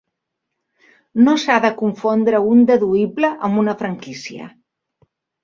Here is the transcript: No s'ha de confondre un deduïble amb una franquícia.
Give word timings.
No 1.27 1.35
s'ha 1.43 1.57
de 1.65 1.71
confondre 1.81 2.41
un 2.55 2.65
deduïble 2.73 3.31
amb 3.49 3.61
una 3.67 3.77
franquícia. 3.83 4.51